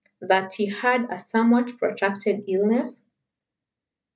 [0.19, 3.03] "that he had a somewhat protracted illness?"